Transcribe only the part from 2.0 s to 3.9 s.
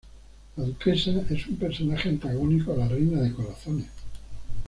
antagónico a la Reina de Corazones.